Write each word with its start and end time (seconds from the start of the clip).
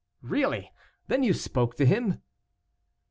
really; 0.23 0.71
then 1.09 1.21
you 1.21 1.31
spoke 1.31 1.75
to 1.75 1.85
him?" 1.85 2.23